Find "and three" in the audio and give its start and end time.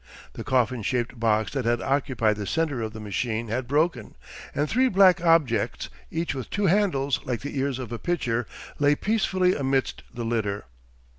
4.55-4.89